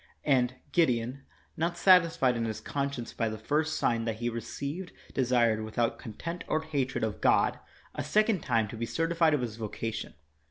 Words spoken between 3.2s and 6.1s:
the first sign that he received, desired, without